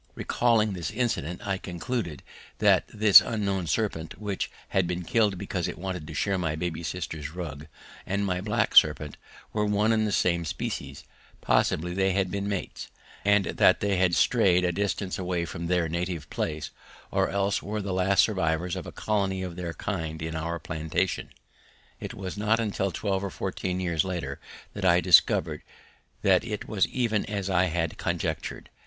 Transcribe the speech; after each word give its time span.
Recalling 0.15 0.73
this 0.73 0.89
incident 0.89 1.45
I 1.45 1.59
concluded 1.59 2.23
that 2.57 2.85
this 2.91 3.21
unknown 3.21 3.67
serpent, 3.67 4.19
which 4.19 4.49
had 4.69 4.87
been 4.87 5.03
killed 5.03 5.37
because 5.37 5.67
it 5.67 5.77
wanted 5.77 6.07
to 6.07 6.15
share 6.15 6.39
my 6.39 6.55
baby 6.55 6.81
sister's 6.81 7.29
rug, 7.29 7.67
and 8.07 8.25
my 8.25 8.41
black 8.41 8.75
serpent 8.75 9.15
were 9.53 9.63
one 9.63 9.91
and 9.91 10.07
the 10.07 10.11
same 10.11 10.43
species 10.43 11.03
possibly 11.39 11.93
they 11.93 12.13
had 12.13 12.31
been 12.31 12.49
mates 12.49 12.89
and 13.23 13.45
that 13.45 13.79
they 13.79 13.97
had 13.97 14.15
strayed 14.15 14.65
a 14.65 14.71
distance 14.71 15.19
away 15.19 15.45
from 15.45 15.67
their 15.67 15.87
native 15.87 16.27
place 16.31 16.71
or 17.11 17.29
else 17.29 17.61
were 17.61 17.79
the 17.79 17.93
last 17.93 18.23
survivors 18.23 18.75
of 18.75 18.87
a 18.87 18.91
colony 18.91 19.43
of 19.43 19.55
their 19.55 19.75
kind 19.75 20.19
in 20.23 20.35
our 20.35 20.57
plantation. 20.57 21.29
It 21.99 22.15
was 22.15 22.39
not 22.39 22.59
until 22.59 22.89
twelve 22.89 23.23
or 23.23 23.29
fourteen 23.29 23.79
years 23.79 24.03
later 24.03 24.39
that 24.73 24.83
I 24.83 24.99
discovered 24.99 25.61
that 26.23 26.43
it 26.43 26.67
was 26.67 26.87
even 26.87 27.23
as 27.27 27.51
I 27.51 27.65
had 27.65 27.99
conjectured. 27.99 28.71